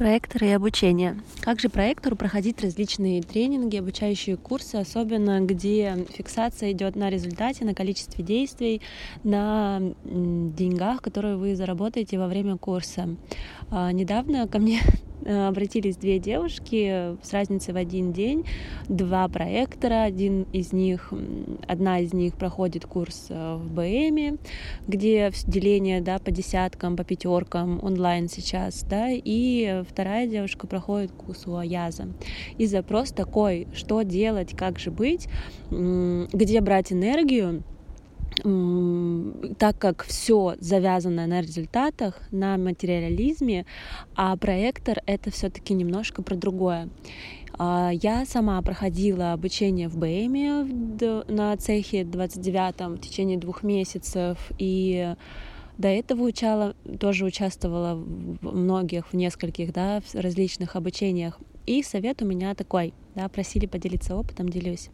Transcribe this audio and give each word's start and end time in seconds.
Проекторы 0.00 0.46
и 0.46 0.52
обучение. 0.52 1.20
Как 1.42 1.60
же 1.60 1.68
проектору 1.68 2.16
проходить 2.16 2.62
различные 2.62 3.20
тренинги, 3.22 3.76
обучающие 3.76 4.38
курсы, 4.38 4.76
особенно 4.76 5.42
где 5.42 6.06
фиксация 6.10 6.72
идет 6.72 6.96
на 6.96 7.10
результате, 7.10 7.66
на 7.66 7.74
количестве 7.74 8.24
действий, 8.24 8.80
на 9.24 9.78
деньгах, 10.06 11.02
которые 11.02 11.36
вы 11.36 11.54
заработаете 11.54 12.18
во 12.18 12.28
время 12.28 12.56
курса. 12.56 13.14
А, 13.70 13.92
недавно 13.92 14.48
ко 14.48 14.58
мне 14.58 14.80
обратились 15.26 15.96
две 15.96 16.18
девушки 16.18 17.16
с 17.22 17.32
разницей 17.32 17.74
в 17.74 17.76
один 17.76 18.12
день, 18.12 18.44
два 18.88 19.28
проектора, 19.28 20.02
один 20.02 20.46
из 20.52 20.72
них, 20.72 21.12
одна 21.66 22.00
из 22.00 22.12
них 22.12 22.34
проходит 22.34 22.86
курс 22.86 23.26
э, 23.28 23.56
в 23.56 23.72
БМе, 23.72 24.36
где 24.86 25.32
деление 25.46 26.00
да, 26.00 26.18
по 26.18 26.30
десяткам, 26.30 26.96
по 26.96 27.04
пятеркам 27.04 27.82
онлайн 27.82 28.28
сейчас, 28.28 28.82
да, 28.82 29.08
и 29.10 29.82
вторая 29.88 30.26
девушка 30.26 30.66
проходит 30.66 31.12
курс 31.12 31.46
у 31.46 31.56
Аяза. 31.56 32.08
И 32.58 32.66
запрос 32.66 33.10
такой, 33.10 33.68
что 33.74 34.02
делать, 34.02 34.56
как 34.56 34.78
же 34.78 34.90
быть, 34.90 35.28
где 35.70 36.60
брать 36.60 36.92
энергию, 36.92 37.62
так 39.58 39.78
как 39.78 40.04
все 40.04 40.56
завязано 40.58 41.26
на 41.26 41.40
результатах, 41.40 42.20
на 42.30 42.56
материализме, 42.56 43.66
а 44.14 44.36
проектор 44.36 44.98
это 45.06 45.30
все-таки 45.30 45.74
немножко 45.74 46.22
про 46.22 46.36
другое. 46.36 46.88
А, 47.58 47.90
я 47.92 48.24
сама 48.24 48.60
проходила 48.62 49.32
обучение 49.32 49.88
в 49.88 49.96
БМе 49.96 50.64
на 51.28 51.56
цехе 51.56 52.04
29 52.04 52.98
в 52.98 53.00
течение 53.00 53.38
двух 53.38 53.62
месяцев, 53.62 54.38
и 54.58 55.14
до 55.78 55.88
этого 55.88 56.24
учала, 56.24 56.74
тоже 56.98 57.24
участвовала 57.24 57.94
в 57.94 58.54
многих, 58.54 59.06
в 59.08 59.14
нескольких, 59.14 59.72
да, 59.72 60.00
в 60.00 60.14
различных 60.14 60.76
обучениях. 60.76 61.38
И 61.66 61.82
совет 61.82 62.22
у 62.22 62.26
меня 62.26 62.54
такой, 62.54 62.92
да, 63.14 63.28
просили 63.28 63.66
поделиться 63.66 64.14
опытом, 64.14 64.48
делюсь. 64.48 64.90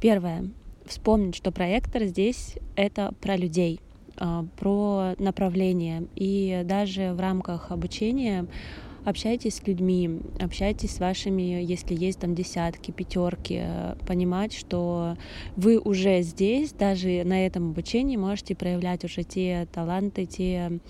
Первое 0.00 0.50
вспомнить, 0.86 1.34
что 1.34 1.50
проектор 1.50 2.04
здесь 2.04 2.54
это 2.76 3.14
про 3.20 3.36
людей, 3.36 3.80
а, 4.16 4.44
про 4.56 5.14
направление. 5.18 6.06
И 6.14 6.62
даже 6.64 7.12
в 7.14 7.20
рамках 7.20 7.70
обучения 7.70 8.46
общайтесь 9.04 9.56
с 9.56 9.66
людьми, 9.66 10.20
общайтесь 10.40 10.96
с 10.96 11.00
вашими, 11.00 11.42
если 11.62 11.94
есть 11.94 12.20
там 12.20 12.34
десятки, 12.34 12.90
пятерки, 12.90 13.62
понимать, 14.06 14.54
что 14.54 15.16
вы 15.56 15.78
уже 15.78 16.22
здесь, 16.22 16.72
даже 16.72 17.22
на 17.24 17.46
этом 17.46 17.70
обучении 17.70 18.16
можете 18.16 18.54
проявлять 18.54 19.04
уже 19.04 19.22
те 19.24 19.68
таланты, 19.72 20.26
те 20.26 20.80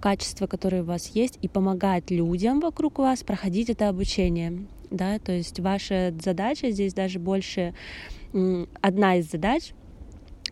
качества, 0.00 0.46
которые 0.46 0.82
у 0.82 0.86
вас 0.86 1.08
есть, 1.14 1.38
и 1.42 1.48
помогать 1.48 2.10
людям 2.10 2.60
вокруг 2.60 2.98
вас 2.98 3.22
проходить 3.22 3.70
это 3.70 3.88
обучение. 3.88 4.66
Да, 4.90 5.18
то 5.18 5.30
есть 5.30 5.60
ваша 5.60 6.12
задача 6.20 6.70
здесь 6.70 6.94
даже 6.94 7.20
больше 7.20 7.74
одна 8.80 9.16
из 9.16 9.30
задач 9.30 9.72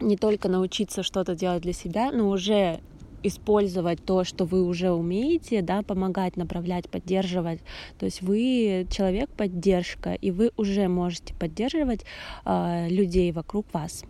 не 0.00 0.16
только 0.16 0.48
научиться 0.48 1.02
что-то 1.02 1.34
делать 1.34 1.62
для 1.62 1.72
себя, 1.72 2.10
но 2.12 2.28
уже 2.28 2.80
использовать 3.22 4.04
то, 4.04 4.24
что 4.24 4.44
вы 4.44 4.62
уже 4.62 4.90
умеете, 4.90 5.62
да, 5.62 5.82
помогать, 5.82 6.36
направлять, 6.36 6.88
поддерживать. 6.88 7.60
То 7.98 8.06
есть 8.06 8.22
вы 8.22 8.86
человек 8.90 9.28
поддержка, 9.30 10.14
и 10.14 10.30
вы 10.30 10.52
уже 10.56 10.88
можете 10.88 11.34
поддерживать 11.34 12.04
э, 12.44 12.88
людей 12.88 13.32
вокруг 13.32 13.66
вас. 13.72 14.04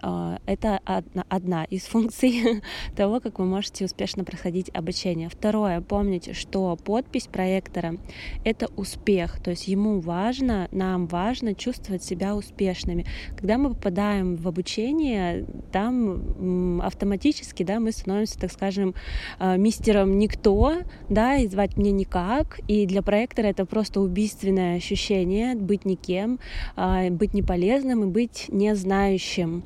А, 0.00 0.38
это 0.46 0.80
одна 1.28 1.64
из 1.64 1.82
функций 1.84 2.62
того, 2.96 3.20
как 3.20 3.38
вы 3.38 3.44
можете 3.44 3.84
успешно 3.84 4.24
проходить 4.24 4.70
обучение. 4.74 5.28
Второе, 5.28 5.80
помните, 5.80 6.32
что 6.32 6.76
подпись 6.76 7.26
проектора— 7.26 7.96
это 8.44 8.68
успех, 8.76 9.40
то 9.40 9.50
есть 9.50 9.68
ему 9.68 10.00
важно, 10.00 10.68
нам 10.72 11.06
важно 11.06 11.54
чувствовать 11.54 12.02
себя 12.02 12.34
успешными. 12.34 13.06
Когда 13.36 13.58
мы 13.58 13.70
попадаем 13.70 14.36
в 14.36 14.48
обучение, 14.48 15.46
там 15.72 16.80
автоматически 16.80 17.62
да, 17.62 17.80
мы 17.80 17.92
становимся, 17.92 18.38
так 18.38 18.52
скажем, 18.52 18.94
а, 19.38 19.56
мистером 19.56 20.18
никто, 20.18 20.78
да, 21.08 21.36
и 21.36 21.48
звать 21.48 21.76
мне 21.76 21.90
никак, 21.92 22.60
и 22.68 22.86
для 22.86 23.02
проектора 23.02 23.46
это 23.46 23.64
просто 23.66 24.00
убийственное 24.00 24.76
ощущение 24.76 25.54
быть 25.54 25.84
никем, 25.84 26.38
а, 26.76 27.10
быть 27.10 27.34
неполезным 27.34 28.04
и 28.04 28.06
быть 28.06 28.46
незнающим. 28.48 29.64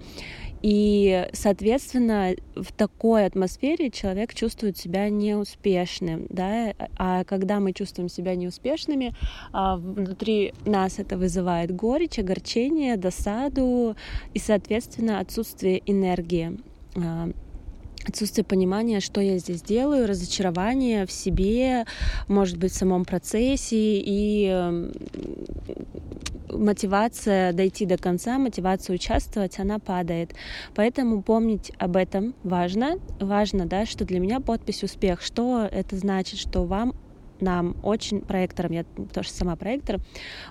И, 0.62 1.28
соответственно, 1.32 2.34
в 2.54 2.72
такой 2.72 3.26
атмосфере 3.26 3.90
человек 3.90 4.34
чувствует 4.34 4.76
себя 4.76 5.08
неуспешным, 5.10 6.26
да, 6.30 6.74
а 6.96 7.24
когда 7.24 7.60
мы 7.60 7.72
чувствуем 7.72 8.08
себя 8.08 8.34
неуспешными, 8.34 9.14
а, 9.52 9.76
внутри 9.76 10.54
нас 10.64 10.98
это 10.98 11.18
вызывает 11.18 11.74
горечь, 11.74 12.18
огорчение, 12.18 12.96
досаду 12.96 13.96
и, 14.34 14.38
соответственно, 14.38 15.20
отсутствие 15.20 15.82
энергии. 15.86 16.58
А, 16.96 17.30
отсутствие 18.06 18.44
понимания, 18.44 19.00
что 19.00 19.20
я 19.20 19.38
здесь 19.38 19.62
делаю, 19.62 20.06
разочарование 20.06 21.06
в 21.06 21.12
себе, 21.12 21.84
может 22.28 22.56
быть, 22.58 22.72
в 22.72 22.76
самом 22.76 23.04
процессе 23.04 23.76
и 23.76 24.90
мотивация 26.50 27.52
дойти 27.52 27.86
до 27.86 27.98
конца, 27.98 28.38
мотивация 28.38 28.94
участвовать, 28.94 29.58
она 29.58 29.78
падает. 29.78 30.34
Поэтому 30.74 31.22
помнить 31.22 31.72
об 31.78 31.96
этом 31.96 32.34
важно. 32.42 32.98
Важно, 33.20 33.66
да, 33.66 33.86
что 33.86 34.04
для 34.04 34.20
меня 34.20 34.40
подпись 34.40 34.82
«Успех». 34.82 35.20
Что 35.22 35.68
это 35.70 35.96
значит? 35.96 36.38
Что 36.38 36.64
вам 36.64 36.94
нам, 37.40 37.76
очень 37.82 38.20
проекторам, 38.20 38.72
я 38.72 38.84
тоже 39.12 39.30
сама 39.30 39.56
проектор, 39.56 40.00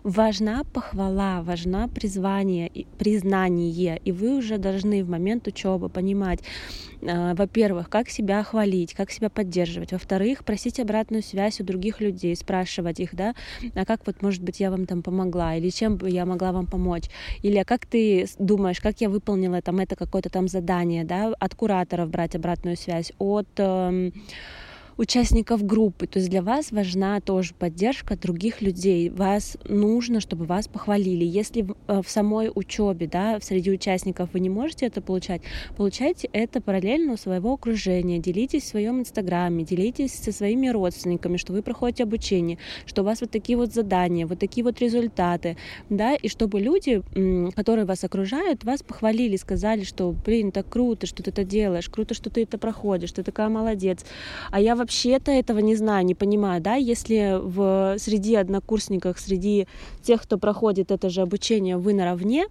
важна 0.03 0.63
похвала, 0.73 1.41
важна 1.41 1.87
призвание, 1.87 2.71
признание, 2.97 3.99
и 4.03 4.11
вы 4.11 4.37
уже 4.37 4.57
должны 4.57 5.03
в 5.03 5.09
момент 5.09 5.47
учебы 5.47 5.89
понимать, 5.89 6.39
э, 7.01 7.33
во-первых, 7.35 7.89
как 7.89 8.09
себя 8.09 8.43
хвалить, 8.43 8.93
как 8.93 9.11
себя 9.11 9.29
поддерживать, 9.29 9.91
во-вторых, 9.91 10.43
просить 10.43 10.79
обратную 10.79 11.23
связь 11.23 11.59
у 11.59 11.63
других 11.63 12.01
людей, 12.01 12.35
спрашивать 12.35 12.99
их, 12.99 13.15
да, 13.15 13.33
а 13.73 13.85
как 13.85 14.05
вот, 14.05 14.21
может 14.21 14.43
быть, 14.43 14.59
я 14.59 14.71
вам 14.71 14.85
там 14.85 15.01
помогла, 15.01 15.55
или 15.55 15.69
чем 15.69 15.97
бы 15.97 16.09
я 16.09 16.25
могла 16.25 16.51
вам 16.51 16.67
помочь, 16.67 17.05
или 17.41 17.57
а 17.57 17.65
как 17.65 17.85
ты 17.85 18.27
думаешь, 18.39 18.79
как 18.79 19.01
я 19.01 19.09
выполнила 19.09 19.61
там 19.61 19.79
это 19.79 19.95
какое-то 19.95 20.29
там 20.29 20.47
задание, 20.47 21.03
да, 21.03 21.33
от 21.39 21.55
кураторов 21.55 22.09
брать 22.09 22.35
обратную 22.35 22.77
связь, 22.77 23.11
от 23.17 23.47
э, 23.57 24.11
участников 24.97 25.65
группы. 25.65 26.07
То 26.07 26.19
есть 26.19 26.29
для 26.29 26.41
вас 26.41 26.71
важна 26.71 27.19
тоже 27.19 27.53
поддержка 27.53 28.17
других 28.17 28.61
людей. 28.61 29.09
Вас 29.09 29.57
нужно, 29.67 30.19
чтобы 30.19 30.45
вас 30.45 30.67
похвалили. 30.67 31.25
Если 31.25 31.63
в, 31.63 31.75
э, 31.87 32.01
в 32.01 32.09
самой 32.09 32.51
учебе, 32.53 33.07
да, 33.07 33.39
среди 33.41 33.71
участников 33.71 34.29
вы 34.33 34.39
не 34.39 34.49
можете 34.49 34.85
это 34.85 35.01
получать, 35.01 35.41
получайте 35.75 36.29
это 36.31 36.61
параллельно 36.61 37.13
у 37.13 37.17
своего 37.17 37.53
окружения. 37.53 38.19
Делитесь 38.19 38.63
в 38.63 38.67
своем 38.67 38.99
инстаграме, 38.99 39.63
делитесь 39.63 40.13
со 40.13 40.31
своими 40.31 40.69
родственниками, 40.69 41.37
что 41.37 41.53
вы 41.53 41.61
проходите 41.61 42.03
обучение, 42.03 42.57
что 42.85 43.01
у 43.01 43.05
вас 43.05 43.21
вот 43.21 43.31
такие 43.31 43.57
вот 43.57 43.73
задания, 43.73 44.25
вот 44.25 44.39
такие 44.39 44.63
вот 44.63 44.79
результаты, 44.79 45.57
да, 45.89 46.15
и 46.15 46.27
чтобы 46.29 46.59
люди, 46.59 47.01
которые 47.55 47.85
вас 47.85 48.03
окружают, 48.03 48.63
вас 48.63 48.81
похвалили, 48.83 49.35
сказали, 49.35 49.83
что, 49.83 50.11
блин, 50.25 50.51
так 50.51 50.69
круто, 50.69 51.05
что 51.07 51.23
ты 51.23 51.31
это 51.31 51.43
делаешь, 51.43 51.89
круто, 51.89 52.13
что 52.13 52.29
ты 52.29 52.43
это 52.43 52.57
проходишь, 52.57 53.11
ты 53.11 53.23
такая 53.23 53.49
молодец. 53.49 54.05
А 54.51 54.61
я 54.61 54.75
вообще-то 54.85 55.31
этого 55.31 55.59
не 55.59 55.75
знаю, 55.75 56.05
не 56.05 56.13
понимаю, 56.13 56.61
да, 56.61 56.75
если 56.75 57.39
в, 57.41 57.95
среди 57.97 58.35
однокурсников, 58.35 59.19
среди 59.19 59.67
тех, 60.03 60.21
кто 60.21 60.37
проходит 60.37 60.91
это 60.91 61.09
же 61.09 61.21
обучение, 61.21 61.77
вы 61.77 61.93
наравне, 61.93 62.45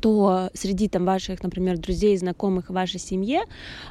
то 0.00 0.50
среди 0.54 0.88
там 0.88 1.04
ваших, 1.04 1.42
например, 1.42 1.78
друзей, 1.78 2.16
знакомых 2.16 2.70
вашей 2.70 3.00
семье 3.00 3.42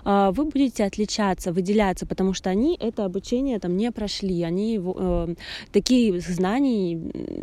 а, 0.03 0.31
вы 0.31 0.45
будете 0.45 0.83
отличаться, 0.83 1.51
выделяться, 1.51 2.05
потому 2.05 2.33
что 2.33 2.49
они 2.49 2.77
это 2.79 3.05
обучение 3.05 3.59
там 3.59 3.77
не 3.77 3.91
прошли, 3.91 4.43
они 4.43 4.79
э, 4.83 5.35
такие 5.71 6.19
знаний 6.19 6.95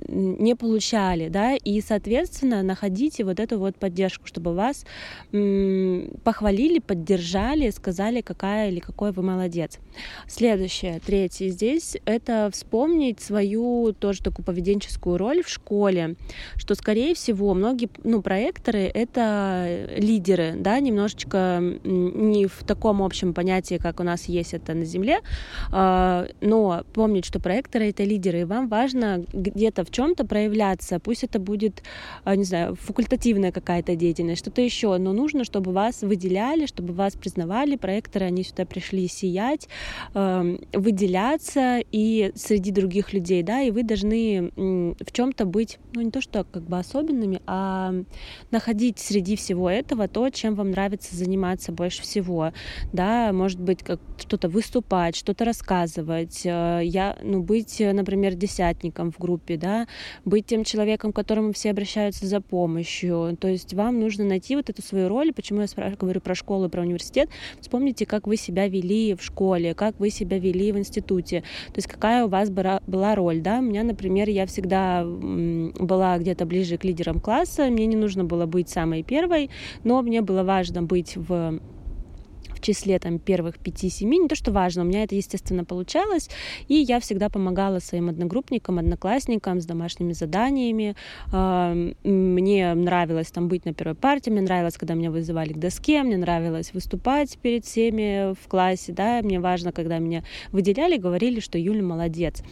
не 0.08 0.54
получали, 0.56 1.28
да, 1.28 1.54
и, 1.54 1.80
соответственно, 1.80 2.62
находите 2.62 3.24
вот 3.24 3.40
эту 3.40 3.58
вот 3.58 3.76
поддержку, 3.76 4.26
чтобы 4.26 4.54
вас 4.54 4.84
похвалили, 5.30 6.78
поддержали, 6.80 7.70
сказали, 7.70 8.20
какая 8.20 8.70
или 8.70 8.80
какой 8.80 9.12
вы 9.12 9.22
молодец. 9.22 9.78
Следующее, 10.26 11.00
третье 11.04 11.48
здесь, 11.48 11.96
это 12.04 12.50
вспомнить 12.52 13.20
свою 13.20 13.92
тоже 13.92 14.22
такую 14.22 14.44
поведенческую 14.44 15.16
роль 15.18 15.42
в 15.42 15.48
школе, 15.48 16.16
что, 16.56 16.74
скорее 16.74 17.14
всего, 17.14 17.54
многие, 17.54 17.88
ну, 18.04 18.22
проекты 18.22 18.39
проекторы— 18.40 18.90
это 18.94 19.86
лидеры, 19.96 20.54
да, 20.56 20.80
немножечко 20.80 21.60
не 21.84 22.46
в 22.46 22.64
таком 22.64 23.02
общем 23.02 23.34
понятии, 23.34 23.78
как 23.78 24.00
у 24.00 24.02
нас 24.02 24.24
есть 24.24 24.54
это 24.54 24.72
на 24.72 24.86
Земле, 24.86 25.20
а, 25.72 26.26
но 26.40 26.84
помнить, 26.94 27.26
что 27.26 27.38
проекторы— 27.38 27.88
это 27.90 28.02
лидеры, 28.02 28.40
и 28.40 28.44
вам 28.44 28.68
важно 28.68 29.22
где-то 29.34 29.84
в 29.84 29.90
чем 29.90 30.14
то 30.14 30.24
проявляться, 30.24 30.98
пусть 31.00 31.22
это 31.22 31.38
будет, 31.38 31.82
а, 32.24 32.34
не 32.34 32.44
знаю, 32.44 32.76
факультативная 32.76 33.52
какая-то 33.52 33.94
деятельность, 33.94 34.40
что-то 34.40 34.62
еще, 34.62 34.96
но 34.96 35.12
нужно, 35.12 35.44
чтобы 35.44 35.72
вас 35.72 36.00
выделяли, 36.00 36.64
чтобы 36.64 36.94
вас 36.94 37.16
признавали, 37.16 37.76
проекторы, 37.76 38.24
они 38.24 38.42
сюда 38.42 38.64
пришли 38.64 39.06
сиять, 39.06 39.68
выделяться 40.14 41.80
и 41.92 42.32
среди 42.34 42.70
других 42.70 43.12
людей, 43.12 43.42
да, 43.42 43.60
и 43.60 43.70
вы 43.70 43.82
должны 43.82 44.50
в 44.56 45.12
чем-то 45.12 45.44
быть, 45.44 45.78
ну 45.92 46.00
не 46.00 46.10
то 46.10 46.22
что 46.22 46.44
как 46.44 46.62
бы 46.62 46.78
особенными, 46.78 47.42
а 47.46 47.92
находить 48.50 48.98
среди 48.98 49.36
всего 49.36 49.70
этого 49.70 50.08
то, 50.08 50.28
чем 50.30 50.54
вам 50.54 50.70
нравится 50.70 51.16
заниматься 51.16 51.72
больше 51.72 52.02
всего, 52.02 52.52
да, 52.92 53.32
может 53.32 53.60
быть, 53.60 53.82
как 53.82 54.00
что-то 54.18 54.48
выступать, 54.48 55.16
что-то 55.16 55.44
рассказывать, 55.44 56.42
э, 56.44 56.80
я, 56.84 57.16
ну, 57.22 57.42
быть, 57.42 57.80
например, 57.80 58.34
десятником 58.34 59.10
в 59.10 59.18
группе, 59.18 59.56
да, 59.56 59.86
быть 60.24 60.46
тем 60.46 60.64
человеком, 60.64 61.12
к 61.12 61.16
которому 61.16 61.52
все 61.52 61.70
обращаются 61.70 62.26
за 62.26 62.40
помощью, 62.40 63.36
то 63.40 63.48
есть 63.48 63.74
вам 63.74 64.00
нужно 64.00 64.24
найти 64.24 64.56
вот 64.56 64.70
эту 64.70 64.82
свою 64.82 65.08
роль, 65.08 65.32
почему 65.32 65.60
я 65.62 65.96
говорю 65.98 66.20
про 66.20 66.34
школу, 66.34 66.68
про 66.68 66.82
университет, 66.82 67.28
вспомните, 67.60 68.06
как 68.06 68.26
вы 68.26 68.36
себя 68.36 68.68
вели 68.68 69.14
в 69.14 69.22
школе, 69.22 69.74
как 69.74 69.98
вы 69.98 70.10
себя 70.10 70.38
вели 70.38 70.72
в 70.72 70.78
институте, 70.78 71.40
то 71.66 71.76
есть 71.76 71.88
какая 71.88 72.24
у 72.24 72.28
вас 72.28 72.50
была 72.50 73.14
роль, 73.14 73.40
да, 73.40 73.58
у 73.58 73.62
меня, 73.62 73.84
например, 73.84 74.28
я 74.28 74.46
всегда 74.46 75.04
была 75.04 76.18
где-то 76.18 76.46
ближе 76.46 76.76
к 76.76 76.84
лидерам 76.84 77.20
класса, 77.20 77.68
мне 77.68 77.86
не 77.86 77.96
нужно 77.96 78.19
было 78.24 78.46
быть 78.46 78.68
самой 78.68 79.02
первой, 79.02 79.50
но 79.84 80.02
мне 80.02 80.20
было 80.20 80.42
важно 80.42 80.82
быть 80.82 81.16
в 81.16 81.60
в 82.60 82.62
числе 82.62 82.98
там 82.98 83.18
первых 83.18 83.58
пяти-семи, 83.58 84.18
не 84.18 84.28
то 84.28 84.34
что 84.34 84.52
важно, 84.52 84.82
у 84.82 84.84
меня 84.84 85.02
это, 85.02 85.14
естественно, 85.14 85.64
получалось, 85.64 86.28
и 86.68 86.74
я 86.74 87.00
всегда 87.00 87.30
помогала 87.30 87.78
своим 87.78 88.10
одногруппникам, 88.10 88.78
одноклассникам 88.78 89.60
с 89.60 89.66
домашними 89.66 90.12
заданиями, 90.12 90.94
мне 91.32 92.74
нравилось 92.74 93.30
там 93.30 93.48
быть 93.48 93.64
на 93.64 93.72
первой 93.72 93.94
партии, 93.94 94.30
мне 94.30 94.42
нравилось, 94.42 94.76
когда 94.76 94.94
меня 94.94 95.10
вызывали 95.10 95.52
к 95.52 95.58
доске, 95.58 96.02
мне 96.02 96.18
нравилось 96.18 96.74
выступать 96.74 97.38
перед 97.38 97.64
всеми 97.64 98.34
в 98.34 98.48
классе, 98.48 98.92
да, 98.92 99.20
мне 99.22 99.40
важно, 99.40 99.72
когда 99.72 99.98
меня 99.98 100.22
выделяли, 100.52 100.96
говорили, 100.96 101.40
что 101.40 101.58
Юля 101.58 101.82
молодец, 101.82 102.42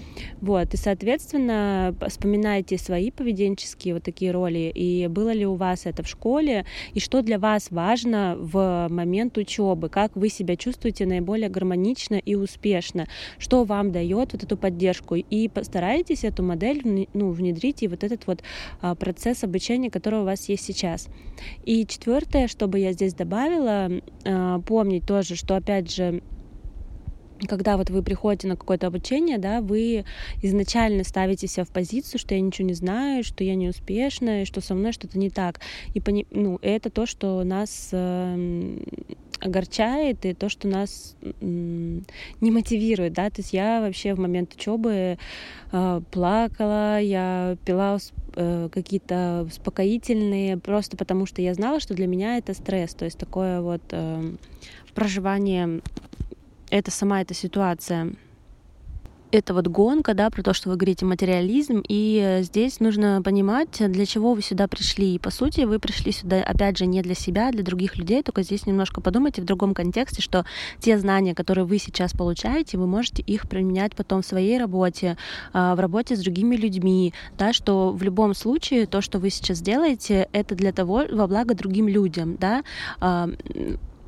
вот, 0.40 0.72
и, 0.72 0.76
соответственно, 0.76 1.94
вспоминайте 2.08 2.78
свои 2.78 3.10
поведенческие 3.10 3.94
вот 3.94 4.05
такие 4.05 4.31
роли, 4.31 4.72
и 4.75 5.06
было 5.08 5.31
ли 5.31 5.44
у 5.44 5.55
вас 5.55 5.84
это 5.84 6.02
в 6.02 6.08
школе, 6.08 6.64
и 6.94 7.00
что 7.00 7.20
для 7.20 7.38
вас 7.38 7.70
важно 7.70 8.37
в 8.38 8.88
момент 8.88 9.37
учебы, 9.37 9.88
как 9.99 10.15
вы 10.15 10.29
себя 10.29 10.55
чувствуете 10.55 11.06
наиболее 11.06 11.49
гармонично 11.49 12.15
и 12.15 12.37
успешно, 12.37 13.09
что 13.37 13.65
вам 13.65 13.91
дает 13.91 14.33
вот 14.33 14.45
эту 14.45 14.56
поддержку. 14.56 15.17
И 15.17 15.49
постарайтесь 15.49 16.23
эту 16.23 16.45
модель 16.45 17.09
ну, 17.15 17.33
внедрить 17.33 17.83
и 17.83 17.89
вот 17.89 18.05
этот 18.05 18.29
вот 18.29 18.45
а, 18.81 18.95
процесс 18.95 19.43
обучения, 19.43 19.91
который 19.91 20.21
у 20.21 20.25
вас 20.25 20.49
есть 20.49 20.65
сейчас. 20.65 21.09
И 21.65 21.85
четвертое, 21.85 22.47
что 22.47 22.69
бы 22.69 22.79
я 22.79 22.93
здесь 22.93 23.12
добавила, 23.12 23.91
а, 24.25 24.61
помнить 24.61 25.05
тоже, 25.05 25.35
что 25.35 25.56
опять 25.56 25.93
же 25.93 26.23
когда 27.46 27.76
вот 27.76 27.90
вы 27.90 28.02
приходите 28.02 28.49
на 28.49 28.56
какое-то 28.56 28.87
обучение, 28.87 29.38
да, 29.38 29.61
вы 29.61 30.05
изначально 30.43 31.05
ставите 31.05 31.46
себя 31.46 31.64
в 31.64 31.69
позицию, 31.69 32.19
что 32.19 32.35
я 32.35 32.40
ничего 32.40 32.67
не 32.67 32.75
знаю, 32.75 33.23
что 33.23 33.44
я 33.44 33.55
не 33.55 33.69
успешная, 33.69 34.44
что 34.44 34.61
со 34.61 34.75
мной 34.75 34.93
что-то 34.93 35.19
не 35.19 35.31
так. 35.31 35.61
И 35.94 36.00
пони... 36.00 36.26
ну, 36.31 36.58
это 36.62 36.90
то, 36.90 37.06
что 37.06 37.44
нас 37.44 37.90
э, 37.93 38.79
огорчает, 39.40 40.25
и 40.25 40.35
то, 40.35 40.49
что 40.49 40.69
нас 40.69 41.17
не 41.40 42.50
мотивирует, 42.50 43.12
да, 43.12 43.31
то 43.31 43.41
есть 43.41 43.52
я 43.52 43.81
вообще 43.81 44.14
в 44.14 44.19
момент 44.19 44.55
учебы 44.55 45.19
э, 45.73 46.00
плакала, 46.11 47.00
я 47.00 47.56
пила 47.64 47.99
э, 48.34 48.69
какие-то 48.73 49.44
успокоительные, 49.49 50.56
просто 50.56 50.96
потому 50.96 51.26
что 51.26 51.41
я 51.43 51.55
знала, 51.55 51.81
что 51.81 51.94
для 51.94 52.06
меня 52.06 52.38
это 52.38 52.55
стресс, 52.55 52.94
то 52.94 53.05
есть 53.05 53.19
такое 53.19 53.61
вот 53.61 53.82
э, 53.91 54.32
проживание 54.94 55.81
это 56.70 56.91
сама 56.91 57.20
эта 57.20 57.35
ситуация 57.35 58.12
это 59.31 59.55
вот 59.55 59.67
гонка, 59.69 60.15
да, 60.15 60.31
про 60.31 60.43
то, 60.43 60.55
что 60.55 60.70
вы 60.70 60.76
говорите 60.76 61.05
материализм, 61.05 61.82
и 61.87 62.20
э, 62.25 62.43
здесь 62.43 62.81
нужно 62.81 63.20
понимать, 63.23 63.76
для 63.79 64.06
чего 64.06 64.35
вы 64.35 64.43
сюда 64.43 64.69
пришли. 64.69 65.15
И 65.15 65.19
по 65.19 65.31
сути 65.31 65.62
вы 65.62 65.79
пришли 65.79 66.12
сюда, 66.12 66.43
опять 66.43 66.79
же, 66.79 66.87
не 66.87 67.03
для 67.03 67.15
себя, 67.15 67.49
а 67.49 67.53
для 67.53 67.62
других 67.62 67.97
людей, 67.97 68.23
только 68.23 68.43
здесь 68.43 68.67
немножко 68.67 69.00
подумайте 69.00 69.43
в 69.43 69.44
другом 69.44 69.75
контексте, 69.75 70.23
что 70.23 70.44
те 70.79 70.99
знания, 70.99 71.35
которые 71.35 71.65
вы 71.65 71.79
сейчас 71.79 72.12
получаете, 72.12 72.79
вы 72.79 72.87
можете 72.87 73.23
их 73.23 73.49
применять 73.49 73.94
потом 73.94 74.23
в 74.23 74.26
своей 74.26 74.59
работе, 74.59 75.17
а, 75.53 75.75
в 75.75 75.81
работе 75.81 76.17
с 76.17 76.20
другими 76.20 76.56
людьми, 76.56 77.12
да, 77.37 77.53
что 77.53 77.93
в 77.93 78.03
любом 78.03 78.35
случае 78.35 78.87
то, 78.87 79.00
что 79.00 79.19
вы 79.19 79.31
сейчас 79.31 79.61
делаете, 79.61 80.29
это 80.32 80.55
для 80.55 80.73
того, 80.73 81.05
во 81.11 81.26
благо 81.26 81.55
другим 81.55 81.88
людям, 81.88 82.37
да, 82.37 82.62
а, 83.00 83.29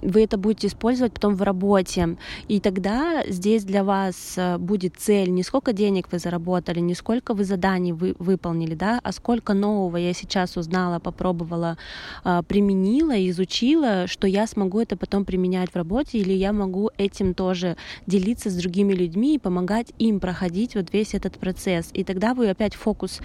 вы 0.02 0.24
это 0.24 0.36
будете 0.36 0.68
использовать 0.68 1.12
потом 1.12 1.34
в 1.34 1.42
работе. 1.42 2.16
И 2.48 2.60
тогда 2.60 3.24
здесь 3.26 3.64
для 3.64 3.84
вас 3.84 4.34
э, 4.36 4.58
будет 4.58 4.94
цель 4.96 5.30
не 5.30 5.42
сколько 5.42 5.72
денег 5.72 6.08
вы 6.12 6.18
заработали, 6.18 6.80
не 6.80 6.94
сколько 6.94 7.34
вы 7.34 7.44
заданий 7.44 7.92
вы 7.92 8.14
выполнили, 8.18 8.74
да, 8.74 9.00
а 9.02 9.12
сколько 9.12 9.54
нового 9.54 9.96
я 9.96 10.12
сейчас 10.12 10.56
узнала, 10.56 10.98
попробовала, 10.98 11.76
э, 12.24 12.42
применила, 12.46 13.12
изучила, 13.28 14.06
что 14.06 14.26
я 14.26 14.46
смогу 14.46 14.80
это 14.80 14.96
потом 14.96 15.24
применять 15.24 15.70
в 15.70 15.76
работе, 15.76 16.18
или 16.18 16.32
я 16.32 16.52
могу 16.52 16.90
этим 16.98 17.34
тоже 17.34 17.76
делиться 18.06 18.50
с 18.50 18.54
другими 18.54 18.92
людьми 18.92 19.34
и 19.34 19.38
помогать 19.38 19.92
им 19.98 20.20
проходить 20.20 20.74
вот 20.74 20.92
весь 20.92 21.14
этот 21.14 21.38
процесс. 21.38 21.90
И 21.92 22.04
тогда 22.04 22.34
вы 22.34 22.48
опять 22.48 22.74
фокус 22.74 23.20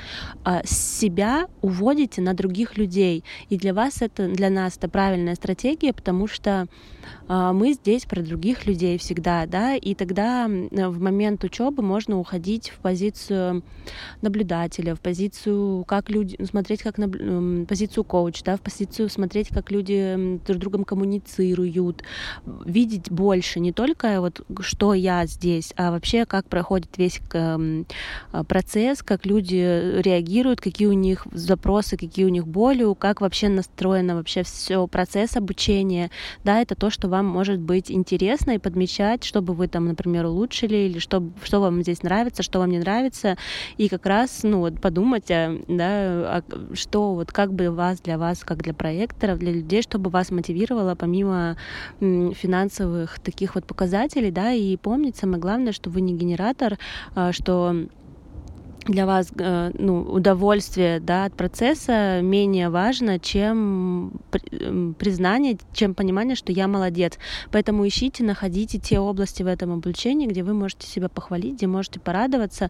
э, 0.45 0.62
себя 0.66 1.48
уводите 1.62 2.22
на 2.22 2.33
других 2.33 2.77
людей. 2.77 3.24
И 3.50 3.57
для 3.57 3.74
вас 3.74 4.01
это, 4.01 4.27
для 4.27 4.50
нас 4.50 4.77
это 4.77 4.89
правильная 4.89 5.36
стратегия, 5.36 5.94
потому 5.94 6.27
что 6.27 6.65
а, 7.28 7.54
мы 7.54 7.74
здесь 7.74 8.06
про 8.06 8.22
других 8.22 8.66
людей 8.66 8.98
всегда, 8.98 9.46
да, 9.46 9.76
и 9.76 9.96
тогда 9.96 10.48
в 10.48 11.00
момент 11.00 11.44
учебы 11.44 11.82
можно 11.82 12.20
уходить 12.20 12.70
в 12.70 12.80
позицию 12.80 13.64
наблюдателя, 14.22 14.96
в 14.96 15.02
позицию, 15.02 15.84
как 15.86 16.10
люди, 16.10 16.38
смотреть 16.46 16.84
как 16.84 16.98
на 16.98 17.66
позицию 17.66 18.04
коуча, 18.04 18.44
да, 18.44 18.58
в 18.58 18.62
позицию 18.62 19.10
смотреть, 19.10 19.50
как 19.50 19.72
люди 19.72 20.40
друг 20.46 20.58
с 20.58 20.60
другом 20.60 20.86
коммуницируют, 20.86 22.04
видеть 22.66 23.12
больше, 23.12 23.60
не 23.60 23.72
только 23.72 24.22
вот 24.22 24.42
что 24.60 24.94
я 24.94 25.26
здесь, 25.26 25.74
а 25.78 25.92
вообще 25.92 26.26
как 26.26 26.48
проходит 26.48 26.98
весь 26.98 27.20
а, 27.34 27.60
процесс, 28.48 29.02
как 29.02 29.26
люди 29.26 30.02
реагируют, 30.02 30.62
какие 30.62 30.88
у 30.88 30.94
них 30.94 31.26
запросы, 31.32 31.98
какие 31.98 32.26
у 32.26 32.30
них 32.30 32.48
боли, 32.48 32.86
как 32.98 33.22
вообще 33.22 33.50
настроено 33.50 34.16
вообще 34.16 34.44
все 34.44 34.86
процесс 34.88 35.36
обучения, 35.36 36.12
да, 36.44 36.55
это 36.62 36.75
то, 36.75 36.90
что 36.90 37.07
вам 37.07 37.25
может 37.25 37.60
быть 37.60 37.92
интересно 37.92 38.52
и 38.52 38.57
подмечать, 38.57 39.24
чтобы 39.24 39.54
вы 39.54 39.68
там, 39.68 39.86
например, 39.86 40.25
улучшили 40.25 40.75
или 40.75 41.00
что, 41.00 41.24
что 41.44 41.60
вам 41.60 41.81
здесь 41.81 42.04
нравится, 42.04 42.44
что 42.44 42.60
вам 42.60 42.69
не 42.69 42.80
нравится, 42.80 43.38
и 43.78 43.90
как 43.90 44.06
раз, 44.06 44.41
ну, 44.44 44.60
вот 44.60 44.82
подумать, 44.82 45.30
а, 45.32 45.58
да, 45.68 45.86
а 45.88 46.44
что 46.74 47.13
вот 47.13 47.32
как 47.32 47.53
бы 47.53 47.72
вас 47.72 48.00
для 48.01 48.18
вас, 48.18 48.44
как 48.44 48.63
для 48.63 48.74
проекторов, 48.74 49.39
для 49.39 49.51
людей, 49.51 49.82
чтобы 49.82 50.10
вас 50.10 50.32
мотивировало 50.32 50.96
помимо 50.96 51.58
финансовых 52.00 53.20
таких 53.20 53.56
вот 53.56 53.65
показателей, 53.65 54.32
да, 54.32 54.51
и 54.51 54.77
помнить 54.77 55.15
самое 55.15 55.39
главное, 55.39 55.72
что 55.72 55.89
вы 55.89 56.01
не 56.01 56.13
генератор, 56.13 56.77
а, 57.15 57.32
что 57.32 57.75
для 58.86 59.06
вас 59.06 59.32
э, 59.38 59.72
ну, 59.77 60.01
удовольствие 60.01 61.00
да, 61.00 61.25
от 61.25 61.34
процесса 61.34 62.22
менее 62.22 62.70
важно, 62.70 63.20
чем 63.20 64.13
признание, 65.00 65.58
чем 65.74 65.96
понимание, 65.96 66.36
что 66.36 66.51
я 66.51 66.68
молодец. 66.68 67.18
Поэтому 67.51 67.88
ищите, 67.88 68.24
находите 68.24 68.80
те 68.80 69.00
области 69.00 69.44
в 69.44 69.48
этом 69.48 69.74
обучении, 69.74 70.27
где 70.27 70.44
вы 70.44 70.54
можете 70.54 70.88
себя 70.88 71.10
похвалить, 71.10 71.56
где 71.56 71.68
можете 71.68 72.00
порадоваться 72.00 72.70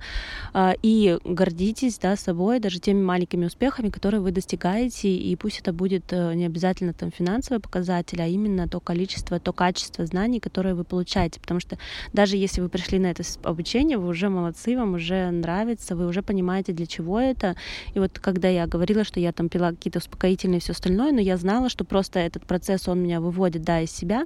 э, 0.54 0.74
и 0.82 1.18
гордитесь 1.24 1.98
да, 2.00 2.16
собой, 2.16 2.60
даже 2.60 2.80
теми 2.80 3.04
маленькими 3.04 3.46
успехами, 3.46 3.90
которые 3.90 4.22
вы 4.22 4.32
достигаете. 4.32 5.10
И 5.10 5.36
пусть 5.36 5.60
это 5.60 5.74
будет 5.74 6.12
э, 6.12 6.34
не 6.34 6.46
обязательно 6.46 6.94
там 6.94 7.12
финансовый 7.12 7.60
показатель, 7.60 8.22
а 8.22 8.28
именно 8.28 8.68
то 8.68 8.80
количество, 8.80 9.40
то 9.40 9.54
качество 9.54 10.06
знаний, 10.06 10.40
которые 10.40 10.76
вы 10.76 10.84
получаете. 10.84 11.40
Потому 11.40 11.60
что 11.60 11.78
даже 12.14 12.38
если 12.38 12.62
вы 12.62 12.70
пришли 12.70 13.00
на 13.00 13.08
это 13.08 13.24
обучение, 13.44 13.98
вы 13.98 14.08
уже 14.08 14.30
молодцы, 14.30 14.78
вам 14.78 14.94
уже 14.94 15.30
нравится, 15.32 15.96
вы 15.96 16.05
уже 16.08 16.22
понимаете, 16.22 16.74
для 16.74 16.86
чего 16.86 17.20
это. 17.20 17.56
И 17.94 18.00
вот 18.00 18.20
когда 18.20 18.48
я 18.48 18.68
говорила, 18.68 19.04
что 19.04 19.20
я 19.20 19.32
там 19.32 19.50
пила 19.50 19.72
какие-то 19.72 20.00
успокоительные 20.00 20.58
и 20.58 20.62
все 20.62 20.74
остальное, 20.74 21.12
но 21.12 21.20
я 21.20 21.38
знала, 21.38 21.70
что 21.70 21.84
просто 21.86 22.20
этот 22.20 22.46
процесс, 22.46 22.88
он 22.88 23.02
меня 23.02 23.20
выводит, 23.22 23.64
да, 23.64 23.82
из 23.82 23.92
себя, 23.92 24.26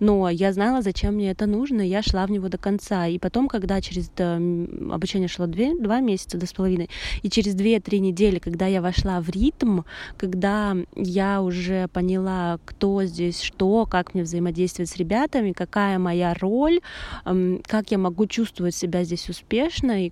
но 0.00 0.28
я 0.28 0.52
знала, 0.52 0.82
зачем 0.82 1.14
мне 1.14 1.30
это 1.30 1.46
нужно, 1.46 1.80
и 1.82 1.88
я 1.88 2.02
шла 2.02 2.26
в 2.26 2.30
него 2.30 2.48
до 2.48 2.58
конца. 2.58 3.06
И 3.06 3.18
потом, 3.18 3.48
когда 3.48 3.80
через 3.80 4.10
обучение 4.18 5.28
шло 5.28 5.46
две, 5.46 5.78
два 5.78 6.00
месяца, 6.00 6.36
два 6.36 6.46
с 6.46 6.52
половиной, 6.52 6.90
и 7.22 7.30
через 7.30 7.54
две-три 7.54 8.00
недели, 8.00 8.38
когда 8.38 8.66
я 8.66 8.82
вошла 8.82 9.20
в 9.20 9.30
ритм, 9.30 9.82
когда 10.16 10.76
я 10.94 11.40
уже 11.40 11.88
поняла, 11.88 12.58
кто 12.64 13.04
здесь 13.04 13.40
что, 13.40 13.86
как 13.86 14.14
мне 14.14 14.22
взаимодействовать 14.24 14.90
с 14.90 14.96
ребятами, 14.96 15.52
какая 15.52 15.98
моя 15.98 16.34
роль, 16.34 16.80
как 17.24 17.90
я 17.90 17.98
могу 17.98 18.26
чувствовать 18.26 18.74
себя 18.74 19.04
здесь 19.04 19.28
успешно, 19.28 20.06
и 20.06 20.10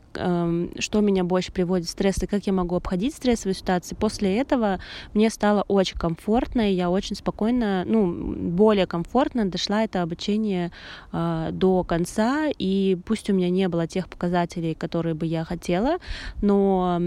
что 0.78 1.00
меня 1.02 1.24
больше 1.24 1.52
приводит 1.52 1.86
в 1.86 1.90
стресс, 1.90 2.22
и 2.22 2.26
как 2.26 2.46
я 2.46 2.52
могу 2.52 2.76
обходить 2.76 3.14
стрессовые 3.14 3.54
ситуации. 3.54 3.94
После 3.94 4.36
этого 4.38 4.80
мне 5.14 5.30
стало 5.30 5.62
очень 5.68 5.98
комфортно, 5.98 6.70
и 6.70 6.74
я 6.74 6.90
очень 6.90 7.16
спокойно, 7.16 7.84
ну, 7.86 8.34
более 8.50 8.86
комфортно 8.86 9.44
дошла 9.44 9.84
это 9.84 10.02
обучение 10.02 10.70
э, 11.12 11.50
до 11.52 11.84
конца, 11.84 12.48
и 12.58 12.98
пусть 13.04 13.28
у 13.30 13.34
меня 13.34 13.50
не 13.50 13.68
было 13.68 13.86
тех 13.86 14.08
показателей, 14.08 14.74
которые 14.74 15.14
бы 15.14 15.26
я 15.26 15.44
хотела, 15.44 15.98
но 16.40 17.00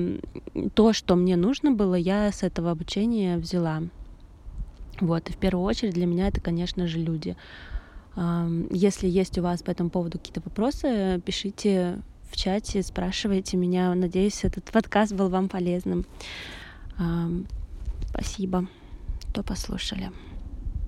то, 0.73 0.93
что 0.93 1.15
мне 1.15 1.35
нужно 1.35 1.71
было, 1.71 1.95
я 1.95 2.31
с 2.31 2.43
этого 2.43 2.71
обучения 2.71 3.37
взяла. 3.37 3.81
Вот, 5.01 5.29
и 5.29 5.33
в 5.33 5.37
первую 5.37 5.65
очередь 5.65 5.93
для 5.93 6.05
меня 6.05 6.27
это, 6.27 6.39
конечно 6.39 6.87
же, 6.87 6.99
люди. 6.99 7.35
Если 8.71 9.09
есть 9.09 9.37
у 9.37 9.41
вас 9.41 9.61
по 9.61 9.71
этому 9.71 9.89
поводу 9.89 10.17
какие-то 10.17 10.39
вопросы, 10.39 11.21
пишите 11.25 11.99
в 12.36 12.38
чате, 12.38 12.84
спрашивайте 12.84 13.56
меня. 13.56 13.96
Надеюсь, 13.96 14.44
этот 14.44 14.65
подкаст 14.65 15.13
был 15.13 15.30
вам 15.30 15.48
полезным. 15.48 16.06
Спасибо, 18.10 18.68
что 19.32 19.42
послушали. 19.42 20.12